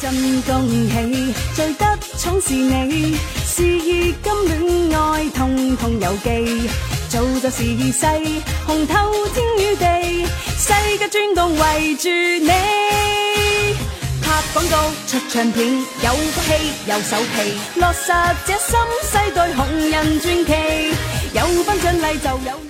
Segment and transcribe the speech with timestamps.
[0.00, 6.70] 真恭喜，最得宠是你事业金恋爱通通有记，
[7.10, 8.06] 做就事势
[8.66, 8.94] 红透
[9.34, 10.26] 天与地
[10.56, 12.50] 世界转动围住你。
[14.22, 18.10] 拍广告出唱片有福气有手气，落实
[18.46, 20.94] 这心世代红人传奇
[21.34, 22.60] 有分奖励就有。